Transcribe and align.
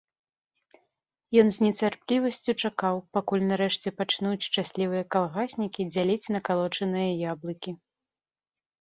Ён 1.41 1.47
з 1.57 1.63
нецярплівасцю 1.65 2.51
чакаў, 2.63 2.95
пакуль 3.19 3.45
нарэшце 3.51 3.89
пачнуць 3.99 4.41
шчаслівыя 4.49 5.03
калгаснікі 5.17 5.81
дзяліць 5.95 6.31
накалочаныя 6.37 7.09
яблыкі. 7.37 7.71